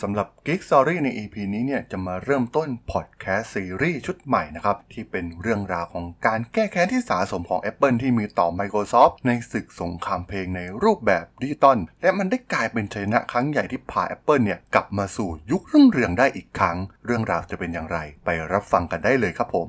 [0.00, 19.68] สำหรับ Geek Story ใน EP นี้เนี่ยจะมาเริ่มต้นพอดแคสต์ซีรีส์ชุดใหม่นะครับ ที่เป็นเรื่องราวของการแก้แค้นที่สะสมของ Apple ที่มีต่อ Microsoft ในศึกสงครามเพลงในรูปแบบดิจิตอลและมันได้กลายเป็นชัยนะครั้งใหญ่ที่พา Apple เนี่ยกลับมาสู่ยุครุ่งเรืองได้อีกครั้ง เรื่องราวจะเป็นอย่างไร ไปรับฟังกันได้เลยครับผม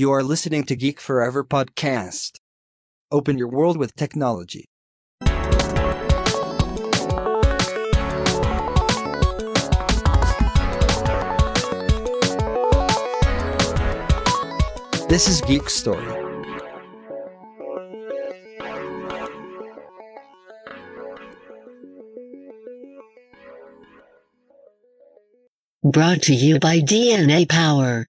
[0.00, 2.32] You are listening to Geek Forever podcast.
[3.16, 4.64] Open your world with technology.
[15.16, 16.04] This is Geek Story.
[25.82, 28.04] Brought to you by DNA Power.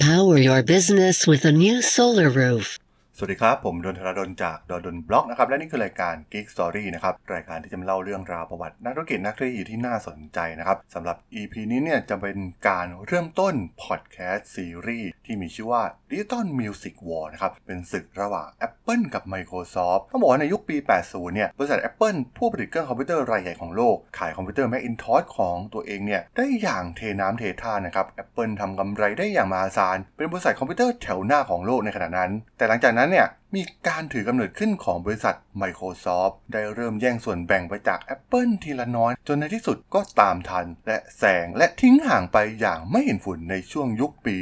[0.00, 2.78] Power your business with a new solar roof.
[3.18, 12.38] สวัสดีครับ ผมดนทราดนจากดดนบล็อกนะครับ และนี่คือรายการ Geek Story นะครับ รายการที่จะมาเล่าเรื่องราวประวัติ นักธุรกิจนักเทคโนโลยีที่น่าสนใจนะครับสำหรับ EP นี้เนี่ยจะเป็น
[12.68, 20.76] การเริ่มต้นพอดแคสต์ซีรีส์ที่มีชื่อว่า Digital Music War นะครับ เป็นศึกระหว่าง Apple กับ Microsoft ต้องบอกว่าในยุคปี
[21.06, 38.00] 80 เนี่ย บริษัท Apple ผู้ผลิตเครื่องคอมพิวเตอร์รายใหญ่ของโลก ขายคอมพิวเตอร์ Macintosh ของตัวเองเนี่ย ได้อย่างเทน้ำเทท่านะครับ Apple ทำกำไรได้อย่างมหาศาล เป็นบริษัทคอมพิวเตอร์แถวหน้าของโลกในขณะนั้น แต่หลังจากนั้นเนี่ยมีการถือกำเนิดขึ้นของบริษัท Microsoft ได้เริ่มแย่งส่วนแบ่งไปจาก
[38.14, 44.36] Apple ทีละน้อย จนในที่สุดก็ตามทัน และแซงและทิ้งห่างไปอย่างไม่เห็นฝุ่นในช่วงยุคปี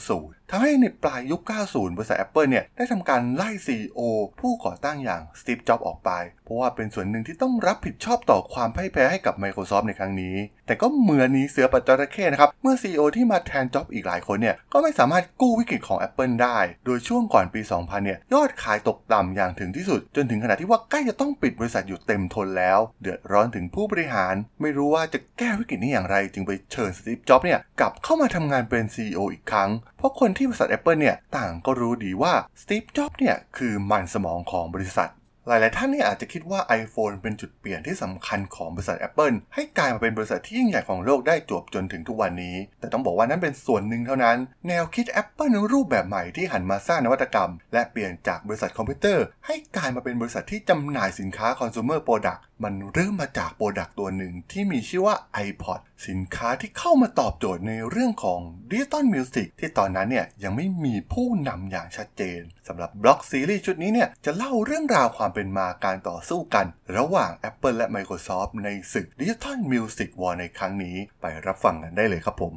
[0.00, 4.00] 90ทำให้ในปลายยุค 90 บริษัท Apple เนี่ยได้ทำการไล่ CEO
[4.40, 6.10] ผู้ก่อตั้งอย่างสตีฟจ็อบออกไป
[6.50, 22.78] ราะว่าเป็นส่วนหนึ่งที่ต้องรับผิดชอบต่อความพ่ายแพ้ให้กับ Microsoft ในครั้งนี้ แต่ก็เหมือนนี้เสือปัจจระเข้นะครับ เมื่อ CEO ที่มาแทนจ็อบอีกหลายคนเนี่ย ก็ไม่สามารถกู้วิกฤตของ Apple ได้ โดยช่วงก่อนปี 2000 เนี่ย ยอดขายตกต่ำอย่างถึงที่สุด จนถึงขนาดที่ว่าใกล้จะต้องปิดบริษัทอยู่เต็มทนแล้ว
[23.00, 35.10] เดือดร้อนถึงผู้บริหาร ไม่รู้ว่าจะแก้วิกฤตนี้อย่างไร จึงไปเชิญสตีฟจ็อบเนี่ยกลับเข้ามาทำงานเป็น CEO อีกครั้ง เพราะคนที่บริษัท Apple เนี่ยต่างก็รู้ดีว่า Steve Jobs เนี่ยคือมันสมองของบริษัท
[35.50, 44.38] หลาย ๆ ท่านเนี่ยอาจจะคิดว่า iPhone เป็นจุดเปลี่ยนที่สำคัญของบริษัท Apple ให้กลายมาเป็นบริษัทที่ยิ่งใหญ่ของโลกได้จวบจนถึงทุกวันนี้ แต่ต้องบอกว่านั้นเป็นส่วนหนึ่งเท่านั้น
[44.68, 55.16] แนวคิด Apple รูปแบบใหม่ที่หันมาสร้างนวัตกรรม และเปลี่ยนจากบริษัทคอมพิวเตอร์ ให้กลายมาเป็นบริษัทที่จำหน่ายสินค้าคอน sumer product มันเริ่มมาจาก product ตัวหนึ่งที่มีชื่อว่า
[55.46, 66.66] iPod สินค้าที่เข้ามาตอบโจทย์ในเรื่องของ digital music ที่ตอนนั้นเนี่ยยังไม่มีผู้นำอย่างชัดเจนสำหรับบล็อกซีรีส์ชุดนี้เนี่ยจะเล่าเรื่องราวความเป็นมาการต่อสู้กัน
[66.96, 72.54] ระหว่าง Apple และ Microsoft ในศึก Digital Music War ในครั้งนี้ ไปรับฟังกันได้เลยครับผม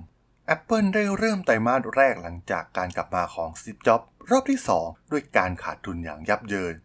[0.55, 6.75] Apple ได้เริ่มไตรมาสแรกหลังจากการกลับมาของ Steve Jobs รอบที่ 2 ด้วยการขาดทุนอย่างยับเยิน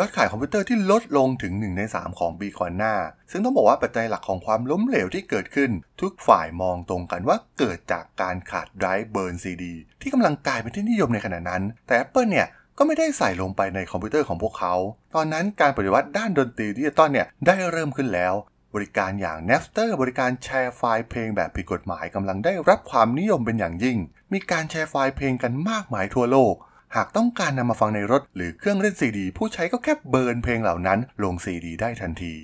[0.00, 2.94] ยอดขายคอมพิวเตอร์ที่ลดลงถึง 1 ใน 3 ของปีก่อนหน้า
[3.30, 5.70] ซึ่งต้องบอกว่าปัจจัยหลักของความล้มเหลวที่เกิดขึ้น
[6.00, 12.46] ทุกฝ่ายมองตรงกันว่าเกิดจากการขาดไดรฟ์ burn ซีดีที่กำลังกลายเป็นที่นิยมในขณะนั้น แต่ Apple เนี่ย
[12.78, 14.74] ก็ไม่ได้ใส่ลงไปในคอมพิวเตอร์ของพวกเขา
[15.14, 18.34] ตอนนั้นการปฏิวัติด้านดนตรีดิจิตอลเนี่ยได้เริ่มขึ้นแล้ว
[18.74, 23.98] บริการอย่าง Napster บริการแชร์ไฟล์เพลงแบบผิดกฎหมายกำลังได้รับความนิยมเป็นอย่างยิ่ง
[24.32, 26.54] มีการแชร์ไฟล์เพลงกันมากมายทั่วโลก
[26.96, 32.34] หากต้องการนำมาฟังในรถหรือเครื่องเล่นซีดี ผู้ใช้ก็แค่ burn เพลงเหล่านั้นลงซีดีได้ทันที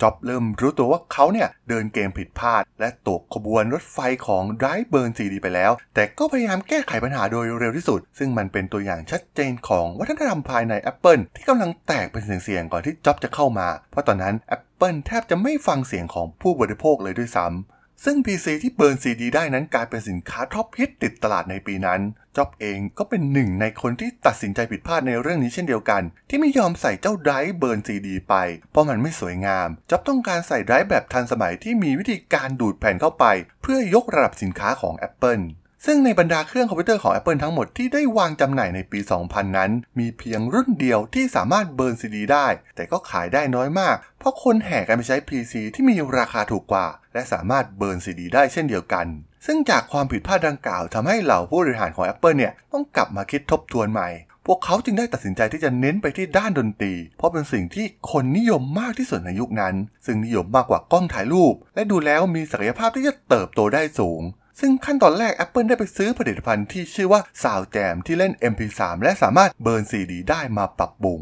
[0.00, 18.96] จ็อบเริ่มรู้ตัวว่าเขาเนี่ยเดินเกมผิดพลาด และตกขบวนรถไฟของไดรฟ์ burn ซีดีไปแล้ว แต่ก็พยายามแก้ไขปัญหาโดยเร็วที่สุด ซึ่งมันเป็นตัวอย่างชัดเจนของวัฒนธรรมภายใน Apple ที่กำลังแตกเป็นเสี่ยงๆก่อนที่จ็อบจะเข้ามา เพราะตอนนั้น Apple แทบจะไม่ฟังเสียงของผู้บริโภคเลยด้วยซ้ำ ซึ่ง PC ที่ burn
[19.02, 22.00] ซีดีได้นั้นกลายเป็นสินค้าท็อปฮิตติดตลาดในปีนั้น
[22.36, 28.34] จ็อบเองก็เป็นหนึ่งในคนที่ตัดสินใจผิดพลาดในเรื่องนี้เช่นเดียวกัน ที่ไม่ยอมใส่เจ้าไดรฟ์ burn ซีดีไป
[28.70, 33.24] เพราะมันไม่สวยงามจ็อบต้องการใส่ไดรฟ์แบบทันสมัยที่มีวิธีการดูดแผ่นเข้าไป
[33.62, 35.44] เพื่อยกระดับสินค้าของ Apple
[35.86, 42.46] ซึ่งในบรรดาเครื่องคอมพิวเตอร์ของ Apple ทั้งหมดที่ได้วางจำหน่ายในปี 2000 นั้น มีเพียงรุ่นเดียวที่สามารถ burn ซีดีได้
[42.76, 49.06] แต่ก็ขายได้น้อยมาก เพราะคนแห่กันไปใช้ PC ที่มีราคาถูกกว่า และสามารถ burn ซีดีได้เช่นเดียวกัน
[49.46, 54.08] ซึ่งจากความผิดพลาดดังกล่าวทำให้เหล่าผู้บริหารของ Apple เนี่ยต้องกลับมาคิดทบทวนใหม่
[54.46, 59.74] พวกเขาจึงได้ตัดสินใจที่จะเน้นไปที่ด้านดนตรี เพราะเป็นสิ่งที่คนนิยมมากที่สุดในยุคนั้น
[60.06, 64.22] ซึ่งนิยมมากกว่ากล้องถ่ายรูป และดูแล้วมีศักยภาพที่จะเติบโตได้สูง
[64.60, 71.20] ซึ่งขั้นตอนแรก Apple ได้ไปซื้อผลิตภัณฑ์ที่ชื่อว่า SoundJam ที่เล่น MP3 และสามารถ burn ซีดีได้มาปรับปรุง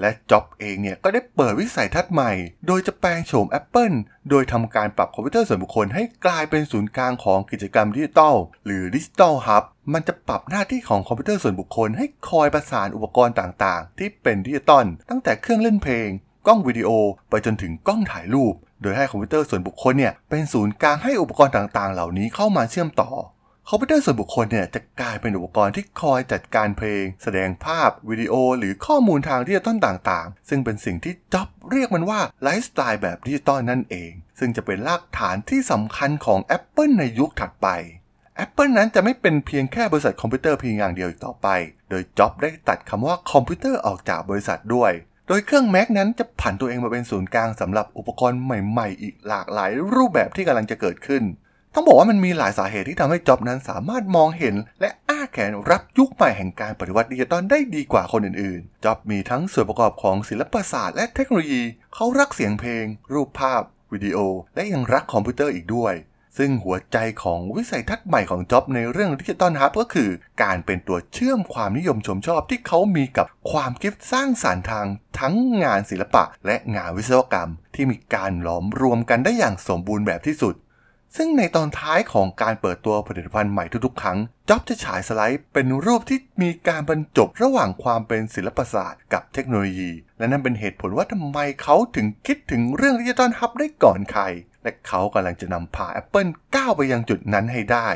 [0.00, 2.32] และจ็อบเองเนี่ยก็ได้เปิดวิสัยทัศน์ใหม่
[2.66, 3.96] โดยจะแปลงโฉม Apple
[4.30, 8.34] โดยทำการปรับคอมพิวเตอร์ส่วนบุคคลให้กลายเป็นศูนย์กลางของกิจกรรมดิจิทัล
[8.64, 16.08] หรือ digital hub มันจะปรับหน้าที่ของคอมพิวเตอร์ส่วนบุคคล ให้คอยประสานอุปกรณ์ต่างๆ ที่เป็นดิจิตอลตั้งแต่เครื่องเล่นเพลง
[16.46, 16.90] กล้องวิดีโอ
[17.28, 23.10] ไปจนถึงกล้องถ่ายรูป โดยให้คอมพิวเตอร์ส่วนบุคคลเนี่ยเป็นศูนย์กลางให้อุปกรณ์ต่างๆ เหล่านี้เข้ามาเชื่อมต่อ
[23.68, 37.68] คอมพิวเตอร์ส่วนบุคคลเนี่ยจะกลายเป็นอุปกรณ์ที่คอยจัดการเพลง แสดงภาพ วิดีโอ หรือข้อมูลทางดิจิตอลต่างๆ ซึ่งเป็นสิ่งที่จ็อบเรียกมันว่าไลฟ์สไตล์แบบดิจิตอลนั่นเอง ซึ่งจะเป็นรากฐานที่สำคัญของ Apple ในยุคถัดไป
[38.44, 41.48] Apple นั้นจะไม่เป็นเพียงแค่บริษัทคอมพิวเตอร์เพียงอย่างเดียวอีกต่อไป
[41.90, 44.92] โดยจ็อบได้ตัดคำว่าคอมพิวเตอร์ออกจากบริษัทด้วย
[45.28, 51.22] โดยเครื่อง Mac นั้นจะผันตัวเองมาเป็นศูนย์กลางสำหรับอุปกรณ์ใหม่ๆ อีกหลากหลายรูปแบบที่กำลังจะเกิดขึ้น
[51.74, 61.62] ต้องบอกว่ามันมีหลายสาเหตุที่ทำให้จ็อบนั้นสามารถมองเห็น และอ้าแขนรับยุคใหม่แห่งการปฏิวัติดิจิตอลได้ดีกว่าคนอื่นๆ จ็อบมีทั้งส่วนประกอบของศิลปศาสตร์และเทคโนโลยี
[61.94, 63.62] เขารักเสียงเพลง รูปภาพ
[63.92, 64.18] วิดีโอ
[64.54, 65.94] และยังรักคอมพิวเตอร์อีกด้วย
[66.38, 70.10] ซึ่งหัวใจของวิสัยทัศน์ใหม่ของจ็อบในเรื่อง digital hub ก็คือ
[70.42, 74.86] การเป็นตัวเชื่อมความนิยมชมชอบที่เขามีกับความคิดสร้างสรรค์ทาง
[75.18, 80.54] ทั้งงานศิลปะและงานวิศวกรรม ที่มีการหลอมรวมกันได้อย่างสมบูรณ์แบบที่สุด
[81.16, 84.18] ซึ่งในตอนท้ายของการเปิดตัวผลิตภัณฑ์ใหม่ทุกๆ ครั้ง
[84.48, 94.22] จ็อบจะฉายสไลด์เป็นรูปที่มีการบรรจบระหว่างความเป็นศิลปศาสตร์กับเทคโนโลยี และนั่นเป็นเหตุผลว่าทำไมเขาถึงคิดถึงเรื่อง digital hub ได้ก่อนใคร
[94.66, 97.88] และเขากำลังจะนำพา Apple ก้าวไปยังจุดนั้นให้ได้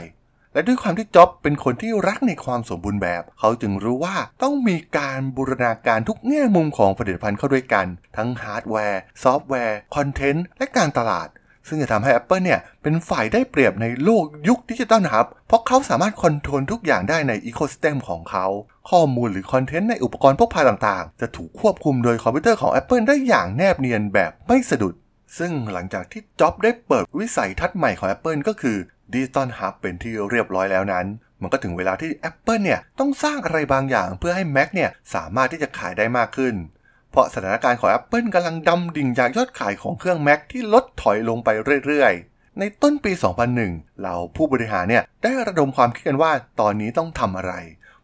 [0.53, 7.87] และด้วยความที่จ็อบเป็นคนที่รักในความสมบูรณ์แบบ เขาจึงรู้ว่าต้องมีการบูรณาการทุกแง่มุมของผลิตภัณฑ์เข้าด้วยกัน
[8.17, 11.29] ทั้งฮาร์ดแวร์ ซอฟต์แวร์ content และการตลาด
[11.69, 18.47] ซึ่งจะทำให้ Apple เนี่ย เป็นฝ่ายได้เปรียบในโลกยุคดิจิตอลครับ เพราะเขาสามารถ control ทุกอย่างได้ใน ecosystem ของเขา
[18.91, 24.95] ข้อมูลหรือคอนเทนต์ในอุปกรณ์พกพาต่างๆ จะถูกควบคุมโดยคอมพิวเตอร์ของ Apple ได้อย่างแนบเนียนแบบไม่สะดุด
[25.39, 28.77] ซึ่งหลังจากที่จ็อบได้เปิดวิสัยทัศน์ใหม่ของ Apple ก็คือ
[29.13, 31.07] ดิจิตอลฮับเป็นที่เรียบร้อยแล้วนั้น
[31.41, 36.55] มันก็ถึงเวลาที่ Apple เนี่ยต้องสร้างอะไรบางอย่างเพื่อให้ Mac เนี่ยสามารถที่จะขายได้มากขึ้น
[37.11, 41.49] เพราะสถานการณ์ของ Apple กำลังดำดิ่งจากยอดขายของเครื่อง Mac ที่ลดถอยลงไป
[41.87, 43.13] เรื่อยๆ ในต้นปี
[43.57, 47.55] 2001 เราผู้บริหารเนี่ยได้ระดมความคิดกันว่าตอนนี้ต้องทำอะไร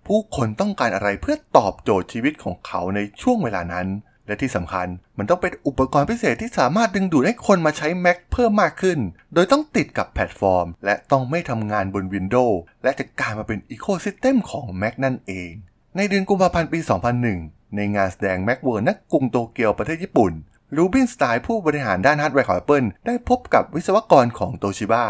[0.06, 3.86] ผู้คนต้องการอะไรเพื่อตอบโจทย์ชีวิตของเขาในช่วงเวลานั้น
[4.26, 4.86] และที่สำคัญ
[5.18, 8.98] มันต้องเป็นอุปกรณ์พิเศษที่สามารถดึงดูดให้คนมาใช้ Mac เพิ่มมากขึ้น
[9.34, 15.50] โดยต้องติดกับแพลตฟอร์ม และต้องไม่ทำงานบน Windows และจะกลายมาเป็นอีโค y ิสเต็มของ Mac นั่นเอง
[15.96, 16.78] ในเดือนกุมภาพันธ์ปี
[17.28, 20.32] 2001 ในงานแสดง Macworld ณกรุงโตเกียวประเทศญี่ปุ่น
[20.76, 25.04] รูบินสไตน์ผู้บริหารด้านฮาร์ดแวร์ของ Apple ได้พบกับวิศวกรของโตชิบะ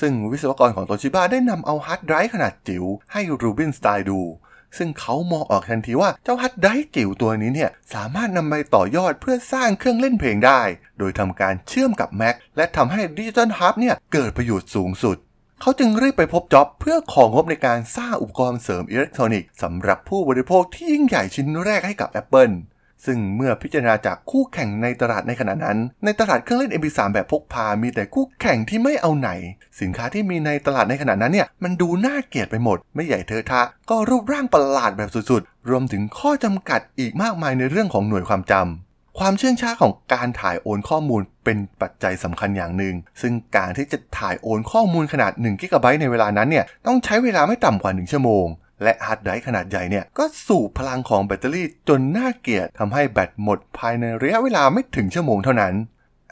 [0.00, 4.20] ซึ่งวิศวกรของโตชิบะได้นำเอาฮาร์ดไดรฟ์ขนาดจิ๋วให้รูบินสไตน์ดู
[4.76, 10.60] ซึ่งเขามองออกทันทีว่าเจ้าฮาร์ดไดรฟ์จิ๋วตัวนี้เนี่ยสามารถนำไปต่อยอดเพื่อสร้างเครื่องเล่นเพลงได้
[10.98, 15.16] โดยทำการเชื่อมกับ Mac และทำให้ digital hub เนี่ยเกิดประโยชน์สูงสุด
[15.60, 22.54] เขาจึงรีบไปพบจ็อบเพื่อของงบในการสร้างอุปกรณ์เสริมอิเล็กทรอนิกส์สำหรับผู้บริโภคที่ยิ่งใหญ่ชิ้นแรกให้กับ Apple
[23.06, 29.30] ซึ่งเมื่อพิจารณาจากคู่แข่งในตลาดในขณะนั้น ในตลาดเครื่องเล่น MP3 แบบพกพา มีแต่คู่แข่งที่ไม่เอาไหน
[29.80, 48.46] สินค้าที่มีในตลาดในขณะนั้นเนี่ย มันดูน่าเกลียดไปหมด ไม่ใหญ่เทอะทะ ก็รูปร่างประหลาดแบบสุดๆ รวมถึงข้อจำกัดอีกมากมายในเรื่องของหน่วยความจำความเชื่องช้าของการถ่ายโอนข้อมูลเป็นปัจจัยสำคัญอย่างหนึ่ง ซึ่งการที่จะถ่ายโอนข้อมูลขนาด1กิกะไบต์ในเวลานั้นเนี่ย ต้องใช้เวลาไม่ต่ำกว่า 1 ชั่วโมง
[48.82, 55.74] และฮาร์ดไดรฟ์ขนาดใหญ่เนี่ย ก็สูบพลังของแบตเตอรี่จนน่าเกลียดทำให้แบตหมดภายในระยะเวลาไม่ถึงชั่วโมงเท่านั้น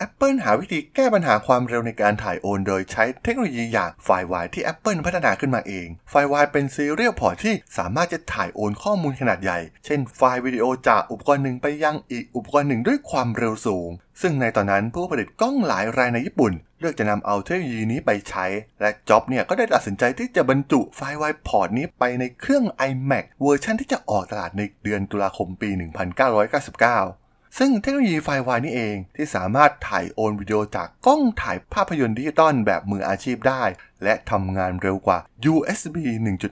[0.07, 13.91] Apple หาวิธีแก้ปัญหาความเร็วในการถ่ายโอนโดยใช้เทคโนโลยีอย่าง FireWire ที่ Apple พัฒนาขึ้นมาเอง FireWire เป็น serial port ที่สามารถจะถ่ายโอนข้อมูลขนาดใหญ่ เช่นไฟล์วิดีโอจากอุปกรณ์หนึ่งไปยังอีกอุปกรณ์หนึ่งด้วยความเร็วสูง
[14.23, 18.47] ซึ่งในตอนนั้นผู้ผลิตกล้องหลายรายในญี่ปุ่น เลือกจะนำเอาเทคโนโลยีนี้ไปใช้
[18.81, 27.28] และจ็อบเนี่ยก็ได้ตัดสินใจที่จะบรรจุ FireWire port นี้ไปในเครื่อง iMac เวอร์ชันที่จะออกตลาดในเดือนตุลาคมปี 1999
[27.59, 33.63] ซึ่งเทคโนโลยี FireWire นี้เองที่สามารถถ่ายโอนวิดีโอจากกล้องถ่ายภาพยนตร์ดิจิตอลแบบมืออาชีพได้
[34.03, 35.19] และทำงานเร็วกว่า
[35.53, 35.97] USB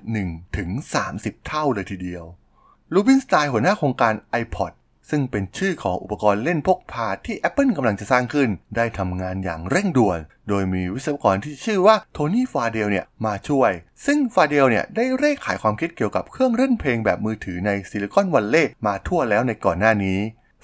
[0.03, 0.71] 1.1 ถึง
[1.09, 2.25] 30 เท่าเลยทีเดียว
[2.93, 4.73] รูบินสไตน์หัวหน้าโครงการ iPod
[5.11, 13.71] ซึ่งเป็นชื่อของอุปกรณ์เล่นพกพาที่ Apple กำลังจะสร้างขึ้น ได้ทำงานอย่างเร่งด่วน โดยมีวิศวกรที่ชื่อว่าโทนี่ฟาเดลเนี่ยมาช่วย
[14.07, 20.19] ซึ่งฟาเดลเนี่ยได้เร่ขายความคิดเกี่ยวกับเครื่องเล่นเพลงแบบมือถือในซิลิคอนวัลเลย์มาทั่วแล้วในก่อนหน้านี้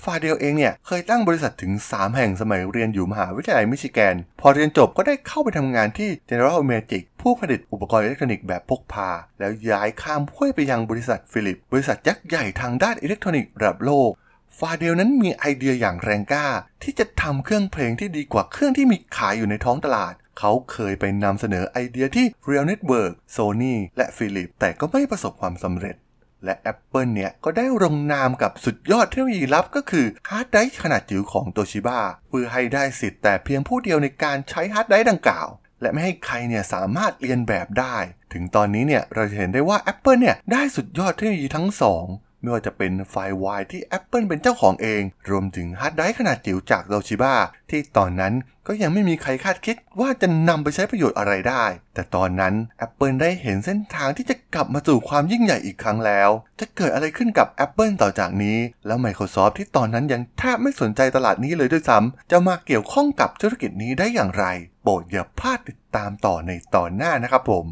[0.05, 14.11] ฟาเดลเองเนี่ยเคยตั้งบริษัทถึง 3 แห่งสมัยเรียนอยู่มหาวิทยาลัยมิชิแกน พอเรียนจบก็ได้เข้าไปทำงานที่ General Magic ผู้ผลิตอุปกรณ์อิเล็กทรอนิกส์แบบพกพา แล้วย้ายข้ามห้วยไปยังบริษัท Philips บริษัทยักษ์ใหญ่ทางด้านอิเล็กทรอนิกส์ระดับโลก
[14.59, 16.47] ฟาเดลนั้นมีไอเดียอย่างแรงกล้า
[16.83, 25.97] ที่จะทำเครื่องเพลงที่ดีกว่าเครื่องที่มีขายอยู่ในท้องตลาด เขาเคยไปนำเสนอไอเดียที่ Real Network Sony และ Philips แต่ก็ไม่ประสบความสำเร็จ
[26.45, 35.49] และ Apple เนี่ย ก็ได้ลงนามกับสุดยอดเทคโนโลยีลับก็คือฮาร์ดไดรฟ์ขนาดจิ๋วของโตชิบะเพื่อให้ได้สิทธิ์แต่เพียงผู้เดียวในการใช้ฮาร์ดไดรฟ์ดังกล่าว
[35.81, 37.97] และไม่ให้ใครเนี่ยสามารถเลียนแบบได้
[38.33, 42.07] ถึงตอนนี้เนี่ยเราจะเห็นได้ว่า Apple เนี่ยได้สุดยอดเทคโนโลยีทั้งสอง
[42.43, 47.35] ไม่ว่าจะเป็น FireWire ที่ Apple เป็นเจ้าของเอง รวมถึงฮาร์ดไดรฟ์ขนาดจิ๋วจากโ o ชิบะ
[47.71, 48.35] ที่ตอนนั้น
[48.67, 52.55] ก็ยังไม่มีใครคาดคิดว่าจะนำไปใช้ประโยชน์อะไรได้ แต่ตอนนั้น
[52.87, 56.31] Apple ได้เห็นเส้นทางที่จะกลับมาสู่ความยิ่งใหญ่อีกครั้งแล้ว
[56.61, 64.45] จะเกิดอะไรขึ้นกับ Apple ต่อจากนี้ แล้ว Microsoft ที่ตอนนั้นยังแทบไม่สนใจตลาดนี้เลยด้วยซ้ำจะมาเกี่ยวข้องกับธุรกิจนี้ได้อย่างไร
[64.83, 67.67] โปรดอย่าพลาดติดตามต่อในตอนหน้านะครับผม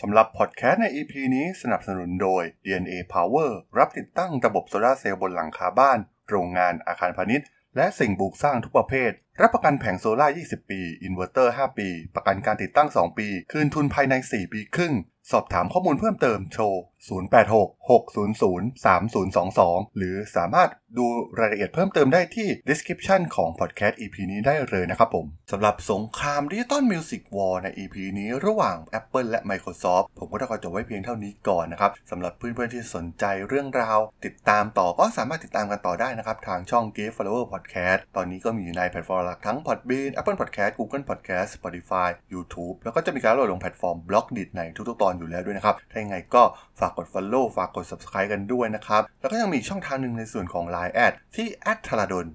[0.00, 5.98] สำหรับพอดแคสต์ใน EP นี้สนับสนุนโดย DNA Power รับติดตั้งระบบโซลาเซลล์บนหลังคาบ้าน
[6.28, 9.10] โรงงานอาคารพาณิชย์ และสิ่งปลูกสร้างทุกประเภท
[9.40, 14.94] รับประกันแผงโซลา20 ปี อินเวอร์เตอร์ 5 ปี ประกันการติดตั้ง 2 ปี คืนทุนภายใน 4 ปีครึ่ง
[15.32, 16.64] สอบถามข้อมูลเพิ่มเติมโทร
[17.10, 19.60] 086-600-3022
[19.96, 21.06] หรือสามารถดู
[21.38, 33.98] รายละเอียดเพิ่มเติมได้ที่ description ของ podcast EP นี้ได้เลยนะครับผมสำหรับสงคราม Digital Music War ใน EP นี้ระหว่าง Apple และ Microsoft ผมก็ต้องขอจบไว้เพียงเท่านี้ก่อนนะครับสำหรับเพื่อนๆที่สนใจเรื่องราว
[34.24, 46.42] ติดตามต่อก็สามารถติดตามกันต่อได้นะครับทางช่อง Geek Forever Podcast ตอนนี้ก็มีอยู่ในแพลตฟอร์มหลักทั้ง Podbean Apple Podcast Google Podcast Spotify YouTube แล้วก็จะมีการโหลดลงแพลตฟอร์ม Blockdit ในทุกๆตอนอยู่แล้วด้วยนะครับถ้ายังไงก็
[46.80, 52.02] ฝากกด Follow ฝากกด Subscribe กันด้วยนะครับ แล้วก็ยังมีช่องทางหนึ่งในส่วนของ Line add ที่ a d t h a r
[52.04, 52.26] a d o n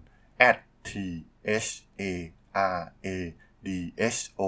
[0.88, 0.92] t
[1.62, 1.70] h
[2.02, 2.12] a
[2.76, 3.08] r a
[3.66, 3.70] d
[4.16, 4.42] h o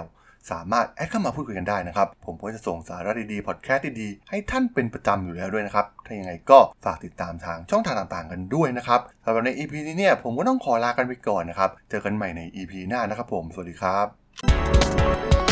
[0.00, 0.04] l
[0.50, 15.47] สามารถแอดเข้ามาพูดคุยกันได้นะครับ ผมก็จะส่งสาระดีๆ พอดแคสต์ดีๆ ให้ท่านเป็นประจำอยู่แล้วด้วยนะครับ ถ้ายังไงก็ฝากติดตามทางช่องทางต่างๆ กันด้วยนะครับสำหรับใน EP นี้เนี่ยผมก็ต้องขอลากันไปก่อนนะครับ เจอกันใหม่ใน EP หน้านะครับผม สวัสดีครับ